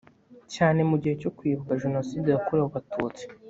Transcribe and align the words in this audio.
cyane 0.53 0.79
mu 0.89 0.95
gihe 1.01 1.15
cyo 1.21 1.29
kwibuka 1.37 1.79
jenoside 1.83 2.27
yakorewe 2.29 2.67
abatutsi 2.69 3.23